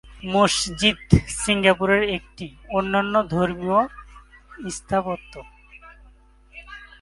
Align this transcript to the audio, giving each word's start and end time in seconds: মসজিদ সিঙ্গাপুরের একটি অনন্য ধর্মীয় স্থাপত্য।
মসজিদ 0.33 0.99
সিঙ্গাপুরের 1.41 2.03
একটি 2.17 2.45
অনন্য 2.77 3.15
ধর্মীয় 3.33 3.81
স্থাপত্য। 4.71 5.33